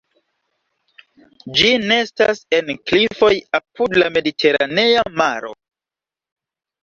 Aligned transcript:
Ĝi 1.57 1.67
nestas 1.89 2.39
en 2.59 2.71
klifoj 2.91 3.29
apud 3.59 3.99
la 4.03 4.09
mediteranea 4.15 5.03
maro. 5.21 5.53